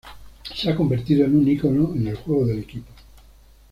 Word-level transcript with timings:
Se 0.55 0.67
ha 0.71 0.75
convertido 0.75 1.25
en 1.25 1.35
un 1.37 1.47
icono 1.47 1.93
en 1.93 2.07
el 2.07 2.15
juego 2.15 2.47
del 2.47 2.57
equipo. 2.61 2.87